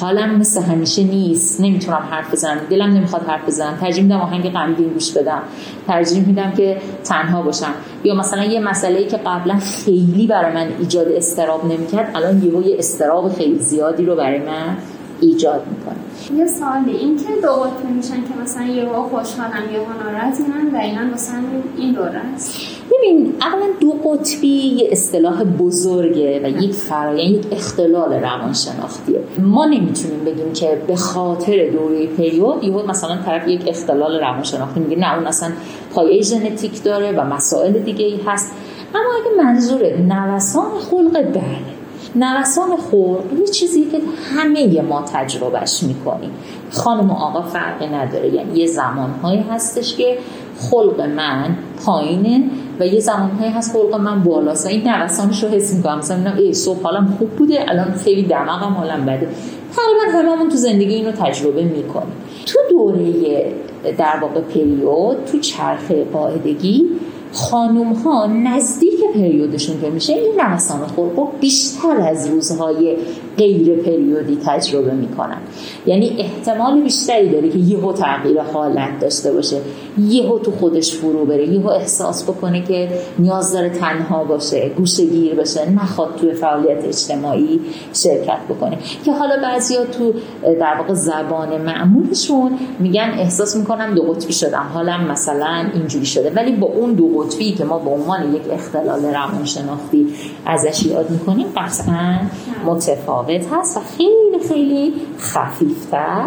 حالم 0.00 0.38
مثل 0.38 0.62
همیشه 0.62 1.04
نیست. 1.04 1.60
نمی‌تونم 1.60 2.02
حرف 2.10 2.32
بزنم. 2.32 2.60
دلم 2.70 2.90
نمی‌خواد 2.90 3.22
حرف 3.26 3.46
بزنم. 3.46 3.78
ترجیح 3.80 4.02
میدم 4.02 4.20
آهنگ 4.20 4.50
غمگین 4.50 4.88
گوش 4.88 5.12
بدم. 5.12 5.42
ترجیح 5.86 6.26
میدم 6.26 6.52
که 6.56 6.80
تنها 7.04 7.42
باشم. 7.42 7.74
یا 8.04 8.14
مثلا 8.14 8.44
یه 8.44 8.60
مسئله 8.60 8.98
ای 8.98 9.06
که 9.06 9.16
قبلا 9.16 9.58
خیلی 9.58 10.26
برای 10.26 10.54
من 10.54 10.68
ایجاد 10.78 11.08
استراب 11.08 11.64
نمی‌کرد 11.64 12.10
الان 12.14 12.42
یهو 12.42 12.62
یه 12.62 12.78
استراب 12.78 13.32
خیلی 13.32 13.58
زیادی 13.58 14.04
رو 14.04 14.16
برای 14.16 14.38
من 14.38 14.76
ایجاد 15.20 15.62
می‌کنه. 15.70 16.38
یه 16.38 16.46
سوالی 16.46 16.96
این 16.96 17.16
که 17.16 17.24
دو 17.42 17.66
میشن 17.96 18.14
که 18.14 18.42
مثلا 18.42 18.64
یه 18.66 18.86
خوشحالم 18.86 19.72
یه 19.72 19.80
ناراحتم 20.04 20.78
دقیقا 20.78 21.00
مثلا 21.14 21.38
این 21.78 21.92
دوره 21.92 22.20
است 22.34 22.58
ببین 22.98 23.34
اولا 23.40 23.66
دو 23.80 23.90
قطبی 23.90 24.48
یه 24.48 24.88
اصطلاح 24.92 25.44
بزرگه 25.44 26.40
و 26.44 26.62
یک 26.62 26.72
فرایند 26.72 27.34
یک 27.34 27.52
اختلال 27.52 28.12
روانشناختیه 28.12 29.20
ما 29.38 29.66
نمی‌تونیم 29.66 30.24
بگیم 30.24 30.52
که 30.52 30.82
به 30.86 30.96
خاطر 30.96 31.70
دوره 31.70 32.06
پریود 32.06 32.64
یهو 32.64 32.86
مثلا 32.86 33.16
طرف 33.26 33.48
یک 33.48 33.60
اختلال 33.66 34.20
روانشناختی 34.20 34.80
میگه 34.80 34.96
نه 34.96 35.14
اون 35.14 35.26
اصلا 35.26 35.52
پایه 35.94 36.22
ژنتیک 36.22 36.82
داره 36.82 37.12
و 37.12 37.24
مسائل 37.24 37.72
دیگه 37.72 38.04
ای 38.04 38.20
هست. 38.26 38.52
اما 38.94 39.08
اگه 39.20 39.44
منظور 39.44 39.96
نوسان 39.96 40.70
خلق 40.90 41.12
بله. 41.12 41.78
نوسان 42.16 42.76
خلق 42.90 43.38
یه 43.40 43.46
چیزی 43.46 43.84
که 43.84 44.00
همه 44.34 44.82
ما 44.82 45.02
تجربهش 45.02 45.82
می‌کنیم. 45.82 46.30
خانم 46.70 47.10
و 47.10 47.14
آقا 47.14 47.42
فرقی 47.42 47.86
نداره. 47.86 48.34
یعنی 48.34 48.58
یه 48.58 48.66
زمانهایی 48.66 49.44
هستش 49.50 49.96
که 49.96 50.18
خلق 50.60 51.00
من 51.00 51.56
پایینه 51.86 52.44
و 52.80 52.86
یه 52.86 53.00
زمانهایی 53.00 53.52
هست 53.52 53.72
خلق 53.72 53.94
من 53.94 54.22
بالاست 54.22 54.66
و 54.66 54.68
این 54.68 54.88
نوسانش 54.88 55.44
رو 55.44 55.48
حس 55.48 55.74
می‌کنم. 55.74 55.98
مثلا 55.98 56.32
ای 56.38 56.54
صبح 56.54 56.82
حالم 56.82 57.14
خوب 57.18 57.30
بوده 57.30 57.70
الان 57.70 57.92
خیلی 57.92 58.22
دماغم 58.22 58.72
حالم 58.72 59.06
بده. 59.06 59.28
تقریبا 59.76 60.18
هممون 60.18 60.48
تو 60.48 60.56
زندگی 60.56 60.94
اینو 60.94 61.12
تجربه 61.12 61.62
می‌کنیم. 61.62 62.12
تو 62.46 62.58
دوره 62.70 63.52
در 63.98 64.18
واقع 64.22 64.40
پریود 64.40 65.24
تو 65.32 65.38
چرخه 65.38 66.04
قاعدگی 66.04 66.86
خانوم 67.32 67.92
ها 67.92 68.26
نزدیک 68.26 68.97
پریودشون 69.14 69.80
که 69.80 69.90
میشه 69.90 70.12
این 70.12 70.32
نوسان 70.40 70.86
خلق 70.96 71.28
بیشتر 71.40 72.00
از 72.00 72.26
روزهای 72.26 72.96
غیر 73.36 73.76
پریودی 73.76 74.38
تجربه 74.46 74.92
می‌کنن. 74.92 75.38
یعنی 75.86 76.16
احتمال 76.18 76.80
بیشتری 76.80 77.28
داره 77.28 77.48
که 77.48 77.58
یهو 77.58 77.92
تغییر 77.92 78.40
حالت 78.40 79.00
داشته 79.00 79.32
باشه 79.32 79.56
یهو 79.98 80.38
تو 80.38 80.50
خودش 80.50 80.94
فرو 80.94 81.24
بره 81.24 81.48
یهو 81.48 81.68
احساس 81.68 82.24
بکنه 82.30 82.62
که 82.62 82.88
نیاز 83.18 83.52
داره 83.52 83.70
تنها 83.70 84.24
باشه 84.24 84.70
گوشه 84.76 85.04
گیر 85.04 85.34
بشه 85.34 85.70
نخواد 85.70 86.16
توی 86.16 86.32
فعالیت 86.32 86.84
اجتماعی 86.84 87.60
شرکت 87.94 88.38
بکنه. 88.48 88.78
که 89.04 89.12
حالا 89.12 89.42
بعضیا 89.42 89.84
تو 89.84 90.12
در 90.42 90.74
واقع 90.78 90.94
زبان 90.94 91.62
معمولشون 91.62 92.58
میگن 92.78 93.10
احساس 93.18 93.56
می‌کنم 93.56 93.94
دو 93.94 94.02
قطبی 94.02 94.32
شدم. 94.32 94.66
حالا 94.74 94.98
مثلا 94.98 95.70
اینجوری 95.74 96.06
شده. 96.06 96.32
ولی 96.36 96.52
با 96.52 96.66
اون 96.66 96.92
دو 96.92 97.08
قطبی 97.08 97.52
که 97.52 97.64
ما 97.64 97.78
به 97.78 97.90
عنوان 97.90 98.34
یک 98.34 98.42
اختلال 98.52 98.97
روانشناختی 99.04 100.06
ازش 100.46 100.86
یاد 100.86 101.10
می‌کنیم. 101.10 101.46
قطعا 101.56 102.18
متفاوت 102.64 103.46
هست 103.52 103.76
و 103.76 103.80
خیلی 103.96 104.48
خیلی 104.48 104.94
خفیفتر 105.18 106.26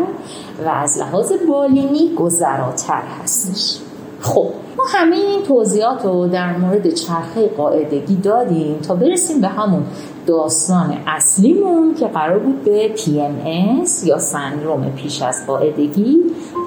و 0.66 0.70
از 0.70 0.98
لحاظ 0.98 1.32
بالینی 1.48 2.16
گذراتر 2.16 3.02
هستش. 3.24 3.82
خب 4.22 4.50
ما 4.78 4.84
همه 4.88 5.16
این 5.16 5.44
توضیحات 5.44 6.06
رو 6.06 6.28
در 6.28 6.58
مورد 6.58 6.94
چرخه 6.94 7.48
قاعدگی 7.48 8.16
دادیم 8.16 8.78
تا 8.78 8.96
برسیم 8.96 9.42
به 9.42 9.48
همون 9.48 9.84
داستان 10.28 10.98
اصلیمون 11.08 11.96
که 11.96 12.08
قرار 12.08 12.40
بود 12.40 12.64
به 12.64 12.96
PMS 12.96 14.08
یا 14.08 14.20
سندروم 14.20 14.90
پیش 14.96 15.22
از 15.22 15.48
قاعدگی 15.48 16.18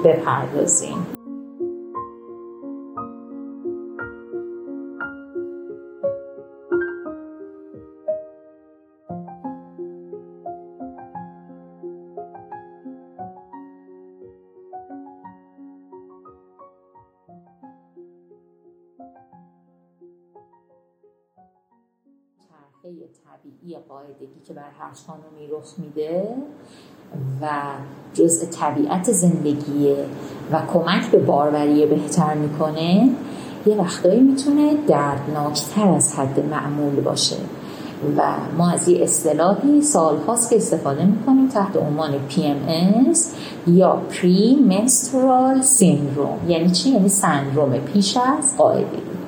بپردازیم. 0.03 1.14
طبیعی 23.25 23.77
قاعدگی 23.89 24.41
که 24.47 24.53
بر 24.53 24.61
هر 24.79 24.91
خانومی 25.07 25.47
رخ 25.51 25.73
میده 25.77 26.27
و 27.41 27.49
جزء 28.13 28.45
طبیعت 28.45 29.11
زندگیه 29.11 30.05
و 30.51 30.61
کمک 30.73 31.11
به 31.11 31.19
باروری 31.19 31.85
بهتر 31.85 32.33
می‌کنه 32.33 33.09
یه 33.65 33.75
وقتایی 33.75 34.19
می‌تونه 34.19 34.77
دردناکتر 34.87 35.87
از 35.87 36.15
حد 36.15 36.39
معمول 36.39 36.95
باشه. 36.95 37.35
و 38.17 38.21
ما 38.57 38.71
از 38.71 38.87
یه 38.87 39.03
اصطلاحی 39.03 39.81
سالهاست 39.81 40.49
که 40.49 40.55
استفاده 40.55 41.05
می‌کنیم 41.05 41.47
تحت 41.47 41.77
عنوان 41.77 42.11
PMS 42.29 43.19
یا 43.67 44.01
Pre 44.11 44.71
Menstrual 44.71 45.65
Syndrome. 45.79 46.49
یعنی 46.49 46.71
چی؟ 46.71 46.89
یعنی 46.89 47.09
سندروم 47.09 47.77
پیش 47.77 48.17
از 48.17 48.57
قاعدگی. 48.57 49.24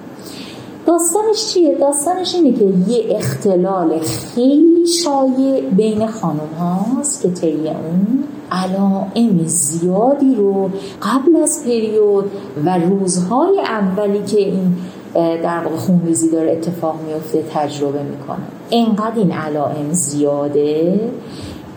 داستانش 0.88 1.46
چیه؟ 1.53 1.75
داستانش 1.75 2.36
اینه 2.36 2.53
که 2.58 2.91
یه 2.91 3.15
اختلال 3.17 4.00
خیلی 4.00 4.88
شایع 4.88 5.62
بین 5.62 6.08
خانم 6.08 6.50
هاست 6.60 7.22
که 7.22 7.29
طی 7.29 7.67
اون 7.67 8.24
علائم 8.51 9.46
زیادی 9.46 10.36
رو 10.36 10.70
قبل 11.01 11.36
از 11.44 11.63
پریود 11.63 12.32
و 12.65 12.77
روزهای 12.77 13.60
اولی 13.60 14.24
که 14.24 14.38
این 14.38 14.75
در 15.13 15.63
واقع 15.63 15.75
خونریزی 15.75 16.29
داره 16.29 16.51
اتفاق 16.51 16.96
میفته 17.08 17.44
تجربه 17.53 18.03
می‌کنه 18.03 18.46
انقدر 18.72 19.15
این 19.15 19.32
علائم 19.32 19.91
زیاده 19.91 21.00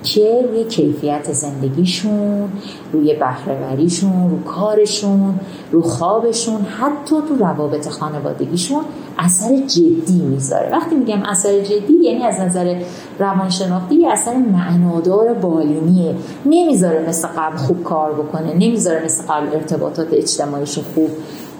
که 0.02 0.46
روی 0.48 0.64
کیفیت 0.64 1.32
زندگیشون 1.32 2.48
روی 2.92 3.14
بهرهوریشون 3.14 4.30
رو 4.30 4.42
کارشون 4.42 5.40
رو 5.72 5.82
خوابشون 5.82 6.60
حتی 6.62 7.16
تو 7.28 7.34
روابط 7.44 7.88
خانوادگیشون 7.88 8.84
اثر 9.18 9.56
جدی 9.56 10.22
می‌ذاره. 10.30 10.72
وقتی 10.72 10.94
میگم 10.94 11.22
اثر 11.22 11.60
جدی 11.60 11.92
یعنی 12.02 12.22
از 12.22 12.40
نظر 12.40 12.80
روانشناختی 13.18 14.06
اثر 14.06 14.36
معنادار 14.36 15.34
بالینیه. 15.34 16.14
نمی‌ذاره 16.46 17.08
مثل 17.08 17.28
قبل 17.28 17.56
خوب 17.56 17.84
کار 17.84 18.12
بکنه 18.12 18.54
نمی‌ذاره 18.54 19.04
مثل 19.04 19.22
قبل 19.28 19.46
ارتباطات 19.56 20.08
اجتماعیش 20.12 20.78
خوب 20.94 21.10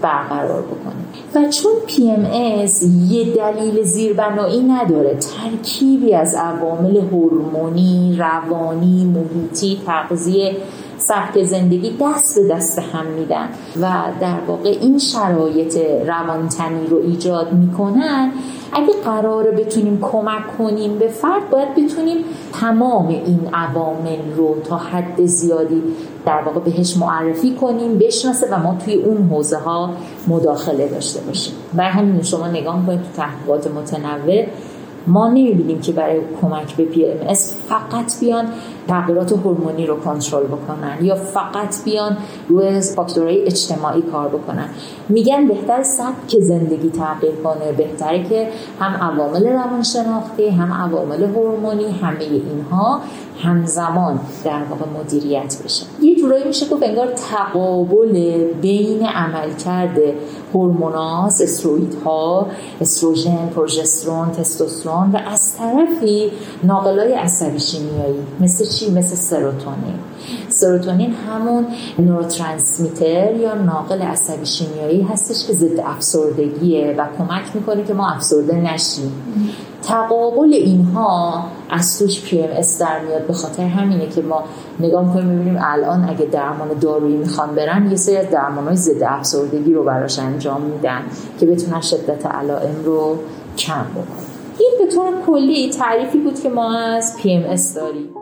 برقرار 0.02 0.62
بکنه. 0.62 1.00
و 1.34 1.50
چون 1.50 1.72
PMS 1.88 2.82
یه 3.10 3.34
دلیل 3.36 3.82
زیربنایی 3.82 4.62
نداره 4.62 5.14
ترکیبی 5.16 6.14
از 6.14 6.34
عوامل 6.34 6.96
هورمونی، 6.96 8.16
روانی، 8.18 9.04
محیطی، 9.04 9.80
تغذیه 9.86 10.56
سبک 10.98 11.44
زندگی 11.44 11.96
دست 12.00 12.40
به 12.40 12.54
دست 12.54 12.78
هم 12.78 13.06
میدن 13.06 13.48
و 13.82 13.92
در 14.20 14.40
واقع 14.46 14.68
این 14.80 14.98
شرایط 14.98 15.78
روانتنی 16.06 16.86
رو 16.86 16.96
ایجاد 16.96 17.52
می‌کنن 17.52 18.32
اگه 18.72 18.92
قراره 19.04 19.50
بتونیم 19.50 19.98
کمک 20.02 20.58
کنیم 20.58 20.98
به 20.98 21.08
فرد 21.08 21.50
باید 21.50 21.74
بتونیم 21.74 22.16
تمام 22.52 23.08
این 23.08 23.48
عوامل 23.54 24.32
رو 24.36 24.56
تا 24.64 24.76
حد 24.76 25.26
زیادی 25.26 25.82
در 26.26 26.42
واقع 26.42 26.60
بهش 26.60 26.96
معرفی 26.96 27.54
کنیم 27.54 27.98
بشناسه 27.98 28.46
و 28.50 28.58
ما 28.58 28.76
توی 28.84 28.94
اون 28.94 29.28
حوزه 29.30 29.56
ها 29.58 29.90
مداخله 30.28 30.88
داشته 30.88 31.20
باشیم. 31.20 31.54
برای 31.74 31.90
همین 31.90 32.22
شما 32.22 32.48
نگاه 32.48 32.86
کنید 32.86 33.00
تو 33.02 33.08
تحقیقات 33.16 33.66
متنوع. 33.66 34.46
ما 35.06 35.28
نمی‌بینیم 35.28 35.80
که 35.80 35.92
برای 35.92 36.20
کمک 36.40 36.76
به 36.76 36.84
پی 36.84 37.06
ام 37.06 37.34
فقط 37.68 38.20
بیان 38.20 38.44
تغییرات 38.88 39.32
هورمونی 39.32 39.86
رو 39.86 40.00
کنترل 40.00 40.44
بکنن 40.44 40.98
یا 41.02 41.14
فقط 41.14 41.84
بیان 41.84 42.16
روی 42.48 42.80
فاکتورهای 42.80 43.44
اجتماعی 43.44 44.02
کار 44.02 44.28
بکنن. 44.28 44.68
میگن 45.08 45.48
بهتر 45.48 45.82
سبک 45.82 46.38
زندگی 46.40 46.90
تغییر 46.90 47.34
کنه 47.44 47.72
بهتره 47.72 48.24
که 48.28 48.48
هم 48.80 48.92
عوامل 48.92 49.46
روانشناختی 49.46 50.48
هم 50.48 50.72
عوامل 50.72 51.24
هورمونی 51.24 51.90
همه 51.90 52.20
اینها. 52.20 53.00
همزمان 53.42 54.20
در 54.44 54.62
واقع 54.70 54.84
مدیریت 55.00 55.56
بشه. 55.64 55.84
یه 56.02 56.16
جورایی 56.16 56.44
میشه 56.44 56.68
گفت 56.68 56.82
انگار 56.82 57.06
تقابل 57.06 58.44
بین 58.62 59.06
عملکرد 59.06 59.98
هورموناس 60.54 61.40
استروئیدها 61.40 62.46
استروژن 62.80 63.48
پروژسترون 63.54 64.30
تستوسترون 64.30 65.10
و 65.10 65.16
از 65.16 65.56
طرفی 65.56 66.32
ناقلای 66.64 67.12
عصبی 67.12 67.60
شیمیایی 67.60 68.18
مثل 68.40 68.64
چی؟ 68.64 68.90
مثل 68.90 69.16
سروتونین. 69.16 69.98
سروتونین 70.48 71.14
همون 71.14 71.66
نوروترانسمیتر 71.98 73.34
یا 73.34 73.54
ناقل 73.54 74.02
عصبی 74.02 74.46
شیمیایی 74.46 75.02
هستش 75.02 75.46
که 75.46 75.52
ضد 75.52 75.80
افسردگیه 75.84 76.94
و 76.98 77.06
کمک 77.18 77.42
می‌کنه 77.54 77.84
که 77.84 77.94
ما 77.94 78.10
افسرده 78.10 78.54
نشیم. 78.54 79.12
تقابل 79.82 80.52
اینها 80.52 81.44
از 81.70 81.98
توش 81.98 82.22
پی 82.22 82.42
ام 82.42 82.50
در 82.80 83.00
میاد. 83.00 83.26
به 83.26 83.32
خاطر 83.32 83.62
همینه 83.62 84.06
که 84.06 84.22
ما 84.22 84.44
نگاه 84.80 85.06
می‌کنیم 85.06 85.26
می‌بینیم 85.26 85.60
الان 85.64 86.08
اگه 86.08 86.24
درمان 86.24 86.68
دارویی 86.80 87.16
می‌خوان 87.16 87.54
برن 87.54 87.90
یه 87.90 87.96
سری 87.96 88.16
از 88.16 88.26
های 88.66 88.76
ضد 88.76 89.02
افسردگی 89.02 89.72
رو 89.72 89.84
براش 89.84 90.18
انجام 90.18 90.62
میدن 90.62 91.02
که 91.40 91.46
بتونن 91.46 91.80
شدت 91.80 92.26
علائم 92.26 92.84
رو 92.84 93.16
کم 93.58 93.84
بکنن. 93.94 94.30
این 94.58 94.72
به 94.78 94.94
طور 94.94 95.12
کلی 95.26 95.70
تعریفی 95.70 96.18
بود 96.18 96.40
که 96.40 96.48
ما 96.48 96.78
از 96.78 97.16
پی 97.16 97.32
ام 97.32 97.42
داریم. 97.76 98.19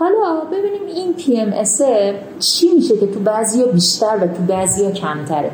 حالا 0.00 0.40
ببینیم 0.52 0.86
این 0.86 1.14
PMS 1.18 1.82
چی 2.38 2.74
میشه 2.74 2.98
که 2.98 3.06
تو 3.06 3.20
بعضیا 3.20 3.66
بیشتر 3.66 4.16
و 4.20 4.26
تو 4.26 4.42
بعضیا 4.48 4.90
کمتره. 4.90 5.50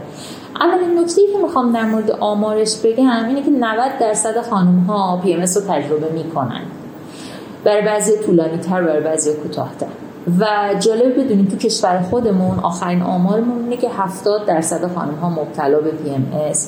اولین 0.60 0.98
نکته 0.98 1.22
که 1.32 1.38
می‌خوام 1.42 1.72
در 1.72 1.84
مورد 1.84 2.10
آمارش 2.10 2.76
بگم 2.76 3.24
اینه 3.28 3.42
که 3.42 3.50
90 3.50 3.98
درصد 4.00 4.40
خانم 4.40 4.78
ها 4.78 5.22
PMS 5.24 5.56
رو 5.56 5.62
تجربه 5.68 6.12
می‌کنن. 6.12 6.62
برای 7.64 7.82
بعضی 7.82 8.12
طولانی 8.26 8.58
تر 8.58 8.82
برای 8.82 9.00
بعضی 9.00 9.32
کوتاهتر. 9.32 9.86
و 10.40 10.46
جالب 10.80 11.24
بدونیم 11.24 11.44
تو 11.44 11.56
کشور 11.56 12.02
خودمون 12.10 12.58
آخرین 12.58 13.02
آمارمون 13.02 13.62
اینه 13.62 13.76
که 13.76 13.88
70 13.88 14.46
درصد 14.46 14.94
خانم 14.94 15.14
ها 15.14 15.30
مبتلا 15.30 15.80
به 15.80 15.90
PMS 15.90 16.58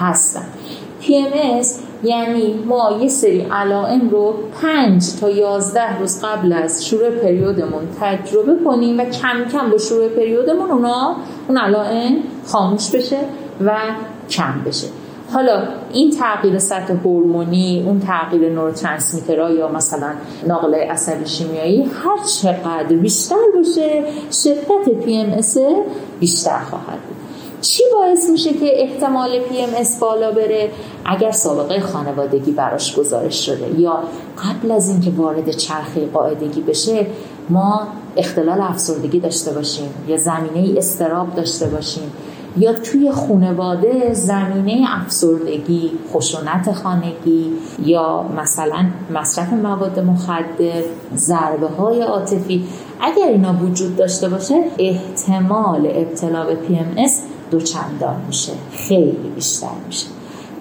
هستن. 0.00 0.46
PMS 1.02 1.66
یعنی 2.02 2.54
ما 2.66 2.98
یه 3.00 3.08
سری 3.08 3.40
علائم 3.40 4.10
رو 4.10 4.34
5 4.62 5.02
تا 5.20 5.30
11 5.30 5.98
روز 5.98 6.24
قبل 6.24 6.52
از 6.52 6.86
شروع 6.86 7.10
پریودمون 7.10 7.88
تجربه 8.00 8.64
کنیم 8.64 9.00
و 9.00 9.04
کم 9.04 9.44
کم 9.52 9.70
با 9.70 9.78
شروع 9.78 10.08
پریودمون 10.08 10.70
اونا 10.70 11.16
اون 11.48 11.58
علائم 11.58 12.16
خاموش 12.46 12.90
بشه 12.90 13.18
و 13.64 13.76
کم 14.30 14.62
بشه. 14.66 14.86
حالا 15.32 15.62
این 15.92 16.10
تغییر 16.10 16.58
سطح 16.58 16.92
هورمونی 17.04 17.84
اون 17.86 18.00
تغییر 18.00 18.52
نوروترانسمیترها 18.52 19.50
یا 19.50 19.68
مثلا 19.68 20.10
ناقل 20.46 20.74
عصبی 20.74 21.26
شیمیایی 21.26 21.82
هر 21.82 22.24
چقدر 22.42 22.96
بیشتر 22.96 23.36
باشه 23.54 24.04
شدت 24.32 25.04
پی 25.04 25.16
ام 25.16 25.42
بیشتر 26.20 26.58
خواهد 26.58 26.98
بود. 27.08 27.17
چی 27.60 27.82
باعث 27.92 28.30
میشه 28.30 28.52
که 28.52 28.82
احتمال 28.82 29.38
پی 29.38 29.60
ام 29.60 29.70
بالا 30.00 30.32
بره 30.32 30.70
اگر 31.04 31.30
سابقه 31.30 31.80
خانوادگی 31.80 32.52
براش 32.52 32.98
گزارش 32.98 33.46
شده؟ 33.46 33.80
یا 33.80 33.98
قبل 34.44 34.70
از 34.70 34.88
اینکه 34.88 35.10
وارد 35.10 35.50
چرخه 35.50 36.06
قاعدگی 36.06 36.60
بشه 36.60 37.06
ما 37.50 37.88
اختلال 38.16 38.60
افسردگی 38.60 39.20
داشته 39.20 39.52
باشیم 39.52 39.90
یا 40.08 40.16
زمینه 40.16 40.78
استراب 40.78 41.34
داشته 41.34 41.66
باشیم 41.66 42.12
یا 42.56 42.72
توی 42.72 43.10
خانواده 43.10 44.14
زمینه 44.14 44.86
افسردگی 45.00 45.90
خشونت 46.12 46.72
خانگی 46.72 47.52
یا 47.84 48.22
مثلا 48.22 48.86
مصرف 49.14 49.52
مواد 49.52 50.00
مخدر 50.00 50.82
ضربه 51.16 51.66
های 51.66 52.02
عاطفی. 52.02 52.64
اگر 53.00 53.28
اینا 53.28 53.54
وجود 53.62 53.96
داشته 53.96 54.28
باشه 54.28 54.64
احتمال 54.78 55.86
ابتلا 55.86 56.44
به 56.44 56.54
پی 56.54 56.78
دو 57.50 57.60
چندان 57.60 58.16
میشه. 58.26 58.52
خیلی 58.72 59.32
بیشتر 59.34 59.66
میشه. 59.86 60.06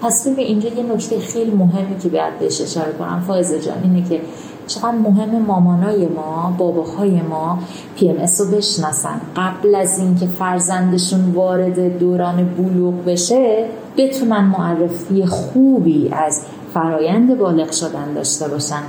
پس 0.01 0.27
ببین 0.27 0.45
اینجا 0.47 0.69
یه 0.69 0.83
نکته 0.83 1.19
خیلی 1.19 1.51
مهمی 1.51 1.99
که 1.99 2.09
باید 2.09 2.39
بهش 2.39 2.61
اشاره 2.61 2.91
کنم. 2.91 3.23
فایزه 3.27 3.59
جان 3.59 3.77
اینه 3.83 4.09
که 4.09 4.21
چقدر 4.67 4.91
مهم 4.91 5.41
مامانای 5.41 6.07
ما 6.07 6.55
باباهای 6.57 7.21
ما 7.21 7.59
PMS 7.95 8.17
رو 8.39 8.45
بشناسن. 8.45 9.21
قبل 9.35 9.75
از 9.75 9.99
اینکه 9.99 10.27
فرزندشون 10.27 11.31
وارد 11.31 11.99
دوران 11.99 12.55
بلوغ 12.57 13.05
بشه 13.05 13.65
بتونن 13.97 14.43
معرفی 14.45 15.25
خوبی 15.25 16.09
از 16.11 16.41
فرایند 16.73 17.37
بالغ 17.37 17.71
شدن 17.71 18.13
داشته 18.13 18.47
باشن. 18.47 18.83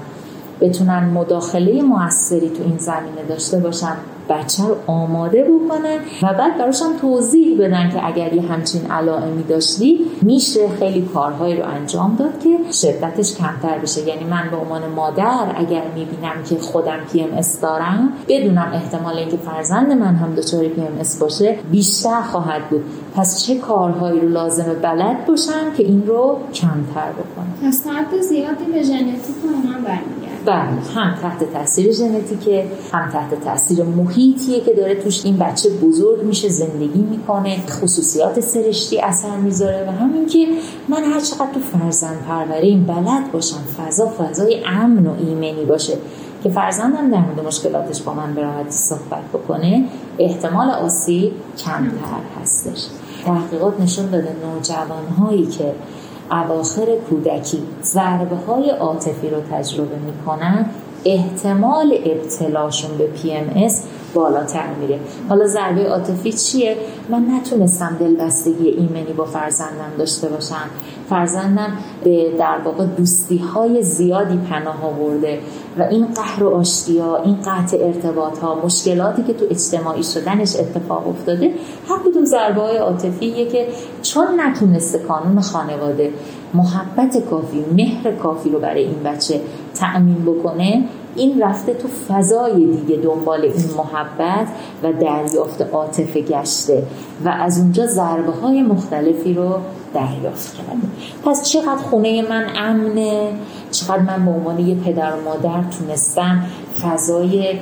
بتونن 0.61 1.05
مداخله 1.05 1.83
موثری 1.83 2.49
تو 2.49 2.63
این 2.63 2.79
زمینه 2.79 3.25
داشته 3.29 3.59
باشن. 3.59 3.97
بچه 4.29 4.63
رو 4.63 4.77
آماده 4.87 5.45
بکنن 5.45 5.99
و 6.23 6.35
بعد 6.35 6.59
براش 6.59 6.83
هم 6.83 6.97
توضیح 7.01 7.59
بدن 7.59 7.91
که 7.91 8.07
اگر 8.07 8.33
یه 8.33 8.43
همچین 8.43 8.91
علائمی 8.91 9.43
داشتی 9.43 10.01
میشه 10.23 10.69
خیلی 10.79 11.03
کارهایی 11.03 11.57
رو 11.57 11.65
انجام 11.69 12.17
داد 12.19 12.43
که 12.43 12.59
شدتش 12.73 13.35
کمتر 13.35 13.79
بشه. 13.79 14.09
یعنی 14.09 14.25
من 14.25 14.49
به 14.51 14.57
عنوان 14.57 14.87
مادر 14.87 15.55
اگر 15.57 15.83
می‌بینم 15.95 16.45
که 16.49 16.57
خودم 16.59 16.99
PMS 17.13 17.61
دارم 17.61 18.13
بدونم 18.29 18.71
احتمال 18.75 19.19
اینکه 19.19 19.37
فرزند 19.37 19.93
من 19.93 20.15
هم 20.15 20.35
دچار 20.35 20.69
PMS 20.69 21.19
باشه 21.19 21.59
بیشتر 21.71 22.21
خواهد 22.23 22.69
بود. 22.71 22.85
پس 23.17 23.43
چه 23.43 23.59
کارهایی 23.59 24.21
رو 24.21 24.29
لازمه 24.29 24.75
بلد 24.75 25.27
باشم 25.27 25.73
که 25.77 25.83
این 25.83 26.07
رو 26.07 26.39
کمتر 26.55 27.13
بکنم؟ 27.13 27.69
از 27.69 27.83
زیادی 28.29 28.65
به 28.73 28.83
ژنتیک 28.83 29.37
هم 29.65 29.85
بله. 30.49 30.81
هم 30.95 31.15
تحت 31.23 31.53
تاثیر 31.53 31.93
ژنتیکه 31.93 32.67
هم 32.93 33.11
تحت 33.11 33.45
تاثیر 33.45 33.85
محیطیه 33.85 34.61
که 34.61 34.73
داره 34.73 34.95
توش 34.95 35.25
این 35.25 35.37
بچه 35.37 35.71
بزرگ 35.71 36.23
میشه 36.23 36.49
زندگی 36.49 37.01
می‌کنه 37.01 37.67
خصوصیات 37.67 38.41
سرشتی 38.41 39.01
اثر 39.01 39.37
می‌ذاره 39.37 39.87
و 39.89 39.93
همین 39.93 40.27
که 40.27 40.47
من 40.89 41.05
هر 41.05 41.21
چقدر 41.21 41.53
تو 41.55 41.61
فرزند 41.61 42.25
پروریم 42.29 42.85
بلد 42.85 43.33
باشم 43.33 43.57
فضا 43.79 44.07
فضای 44.07 44.65
امن 44.67 45.07
و 45.07 45.15
ایمنی 45.19 45.65
باشه 45.65 45.99
که 46.43 46.51
فرزندم 46.51 47.11
در 47.11 47.19
مورد 47.19 47.47
مشکلاتش 47.47 48.03
با 48.03 48.15
من 48.15 48.35
به 48.35 48.43
راحتی 48.43 48.71
صحبت 48.71 49.23
بکنه 49.33 49.85
احتمال 50.19 50.71
آسیب 50.71 51.33
کمتر 51.59 52.41
هستش. 52.43 52.87
تحقیقات 53.25 53.81
نشون 53.81 54.11
داده 54.11 54.37
نوجوانهایی 54.47 55.47
که 55.47 55.75
اواخر 56.31 56.87
کودکی 57.11 57.63
ضربه 57.83 58.37
های 58.37 58.71
عاطفی 58.71 59.31
رو 59.31 59.41
تجربه 59.53 59.97
می‌کنن 59.97 60.71
احتمال 61.05 61.99
ابتلاشون 62.05 62.99
به 62.99 63.07
پی 63.07 63.33
ام 63.33 63.51
اس 63.57 63.85
بالاتر 64.15 64.75
میره. 64.81 64.99
حالا 65.29 65.47
ضربه 65.47 65.89
عاطفی 65.89 66.33
چیه؟ 66.33 66.77
من 67.09 67.27
نتونستم 67.31 67.97
دلبستگی 68.01 68.69
ایمنی 68.69 69.13
با 69.17 69.25
فرزندم 69.25 69.93
داشته 69.99 70.29
باشم. 70.29 70.71
فرزندم 71.11 71.73
به 72.05 72.33
در 72.39 72.59
واقع 72.65 72.87
دوستی 72.87 73.39
های 73.39 73.83
زیادی 73.83 74.37
پناه 74.51 74.85
آورده 74.85 75.39
و 75.79 75.83
این 75.83 76.07
قهر 76.07 76.45
و 76.45 76.49
آشتیا 76.49 77.17
این 77.17 77.37
قطع 77.37 77.77
ارتباط 77.81 78.39
ها 78.39 78.61
مشکلاتی 78.65 79.23
که 79.23 79.33
تو 79.33 79.45
اجتماعی 79.51 80.03
شدنش 80.03 80.57
اتفاق 80.57 81.09
افتاده 81.09 81.55
هر 81.89 81.99
کدوم 82.07 82.25
ضربه 82.25 82.61
های 82.61 82.77
عاطفیه 82.77 83.49
که 83.49 83.69
چون 84.03 84.41
نتونسته 84.41 84.99
کانون 84.99 85.41
خانواده 85.41 86.13
محبت 86.55 87.29
کافی 87.31 87.65
مهر 87.77 88.13
کافی 88.13 88.51
رو 88.51 88.59
برای 88.59 88.85
این 88.85 89.03
بچه 89.05 89.41
تأمین 89.75 90.25
بکنه 90.25 90.85
این 91.19 91.43
رفته 91.43 91.75
تو 91.75 91.89
فضای 91.89 92.67
دیگه 92.67 92.97
دنبال 92.97 93.41
این 93.41 93.71
محبت 93.77 94.47
و 94.83 94.93
دریافت 94.93 95.63
عاطفه 95.63 96.21
گشته 96.21 96.83
و 97.25 97.29
از 97.29 97.59
اونجا 97.59 97.87
ضربه 97.87 98.33
های 98.33 98.63
مختلفی 98.63 99.35
رو 99.35 99.55
دریافت 99.95 100.55
کرده. 100.55 100.89
پس 101.25 101.51
چقدر 101.51 101.77
خونه 101.77 102.23
من 102.23 102.47
امنه؟ 102.57 103.33
چقدر 103.71 104.03
من 104.03 104.25
به 104.25 104.31
عنوان 104.31 104.59
یه 104.59 104.75
پدر 104.75 105.13
و 105.13 105.25
مادر 105.25 105.63
تونستم 105.79 106.45
فضای 106.83 107.59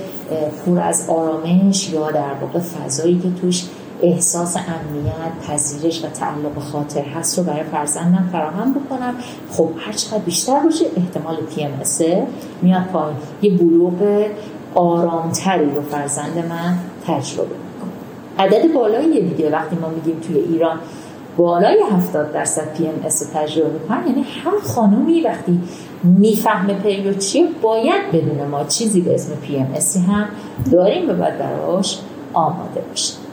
پر 0.67 0.81
از 0.81 1.11
آرامش 1.11 1.91
یا 1.91 2.11
در 2.11 2.33
واقع 2.41 2.59
فضایی 2.59 3.19
که 3.19 3.41
توش 3.41 3.65
احساس 4.03 4.57
امنیت 4.57 5.49
پذیرش 5.49 6.05
و 6.05 6.09
تعلق 6.09 6.59
خاطر 6.73 7.03
هست 7.03 7.39
رو 7.39 7.45
برای 7.45 7.65
فرزندم 7.65 8.29
فراهم 8.33 8.75
بکنم. 8.75 9.15
خب 9.51 9.69
هر 9.79 9.93
چقدر 9.93 10.19
بیشتر 10.19 10.61
باشه 10.61 10.85
احتمال 10.97 11.37
ام 11.59 12.27
میاد 12.63 12.83
پایین. 12.83 13.17
یه 13.43 13.51
بلوغ 13.59 14.27
آرامتری 14.75 15.71
رو 15.71 15.83
فرزند 15.83 16.39
من 16.49 16.79
تجربه 17.07 17.49
می‌کنه. 17.49 17.91
عدد 18.39 18.73
بالایی 18.73 19.29
دیگه. 19.29 19.51
وقتی 19.51 19.77
ما 19.77 19.89
میگیم 19.89 20.21
توی 20.21 20.37
ایران 20.37 20.79
بالای 21.37 21.83
70 21.93 22.33
درصد 22.33 22.73
PMS 22.73 23.19
تجربه 23.19 23.73
می‌کنن 23.73 24.07
یعنی 24.07 24.25
هر 24.45 24.59
خانومی 24.65 25.21
وقتی 25.21 25.61
می‌فهمه 26.03 26.75
پریود 26.75 27.19
چیه 27.19 27.49
باید 27.63 28.11
بدونه 28.13 28.49
ما 28.49 28.65
چیزی 28.65 29.01
به 29.01 29.15
اسم 29.15 29.35
PMS 29.35 29.75
هم 30.09 30.29
داریم 30.73 31.11
و 31.11 31.15
باید 31.15 31.39
براش 31.39 31.99
آماده 32.33 32.81
باشیم. 32.81 33.26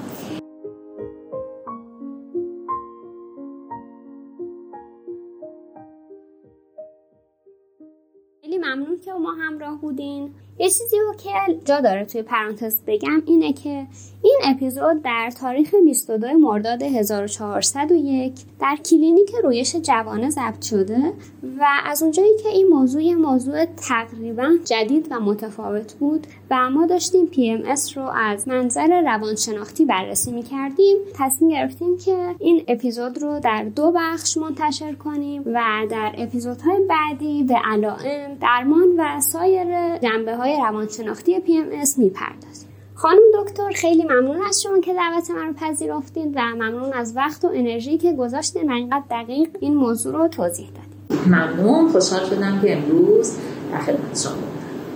ممنون 8.63 8.99
که 8.99 9.13
ما 9.13 9.31
همراه 9.31 9.81
بودین. 9.81 10.33
یه 10.59 10.69
چیزی 10.69 10.97
رو 10.99 11.13
که 11.13 11.59
جا 11.65 11.81
داره 11.81 12.05
توی 12.05 12.21
پرانتز 12.21 12.81
بگم 12.87 13.23
اینه 13.25 13.53
که 13.53 13.87
این 14.23 14.39
اپیزود 14.43 15.01
در 15.01 15.31
تاریخ 15.41 15.75
22 15.85 16.27
مرداد 16.27 16.83
1401 16.83 18.33
در 18.59 18.77
کلینیک 18.85 19.31
رویش 19.43 19.75
جوانه 19.75 20.29
ضبط 20.29 20.61
شده 20.61 21.13
و 21.59 21.65
از 21.85 22.03
اونجایی 22.03 22.37
که 22.43 22.49
این 22.49 22.67
موضوع 22.67 23.13
موضوع 23.13 23.65
تقریبا 23.65 24.49
جدید 24.65 25.07
و 25.11 25.19
متفاوت 25.19 25.93
بود 25.93 26.27
و 26.51 26.69
ما 26.69 26.85
داشتیم 26.85 27.31
PMS 27.33 27.97
رو 27.97 28.03
از 28.03 28.47
منظر 28.47 29.01
روانشناختی 29.01 29.85
بررسی 29.85 30.31
می 30.31 30.43
کردیم 30.43 30.97
تصمیم 31.19 31.51
گرفتیم 31.51 31.97
که 31.97 32.35
این 32.39 32.63
اپیزود 32.67 33.21
رو 33.21 33.39
در 33.39 33.63
دو 33.63 33.91
بخش 33.95 34.37
منتشر 34.37 34.93
کنیم 34.93 35.41
و 35.45 35.61
در 35.89 36.15
اپیزودهای 36.17 36.77
بعدی 36.89 37.43
به 37.43 37.55
علائم 37.65 38.35
درمان 38.41 38.87
و 38.97 39.21
سایر 39.21 39.97
جنبه 39.97 40.35
های 40.43 40.57
روانشناختی 40.57 41.39
PMS 41.39 41.97
می‌پردازیم 41.97 42.69
خانم 42.95 43.21
دکتر 43.33 43.71
خیلی 43.75 44.03
ممنون 44.03 44.41
از 44.49 44.61
شما 44.61 44.79
که 44.79 44.93
دعوت 44.93 45.31
من 45.31 45.47
رو 45.47 45.53
پذیرفتین 45.53 46.33
و 46.35 46.41
ممنون 46.41 46.93
از 46.93 47.13
وقت 47.15 47.45
و 47.45 47.47
انرژی 47.53 47.97
که 47.97 48.13
گذاشتین 48.13 48.71
و 48.71 48.73
اینقدر 48.73 49.03
دقیق 49.11 49.49
این 49.59 49.75
موضوع 49.75 50.13
رو 50.13 50.27
توضیح 50.27 50.67
دادین. 50.67 51.35
ممنون. 51.35 51.89
خوشحال 51.89 52.25
شدم 52.25 52.61
که 52.61 52.77
امروز 52.77 53.37
در 53.71 53.79
خدمت 53.79 54.21
شما 54.23 54.33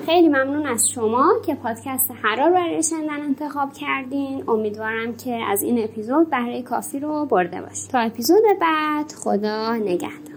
خیلی 0.05 0.27
ممنون 0.27 0.65
از 0.65 0.89
شما 0.89 1.33
که 1.45 1.55
پادکست 1.55 2.11
هرا 2.23 2.47
رو 2.47 2.53
برای 2.53 2.83
شنیدن 2.83 3.21
انتخاب 3.21 3.73
کردین. 3.73 4.43
امیدوارم 4.47 5.15
که 5.15 5.39
از 5.49 5.63
این 5.63 5.83
اپیزود 5.83 6.29
بهره 6.29 6.61
کافی 6.61 6.99
رو 6.99 7.25
برده 7.25 7.61
باشید 7.61 7.89
تا 7.89 7.99
اپیزود 7.99 8.43
بعد 8.61 9.11
خدا 9.11 9.75
نگهدار. 9.75 10.36